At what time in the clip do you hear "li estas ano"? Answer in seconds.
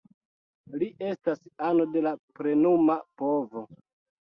0.83-1.87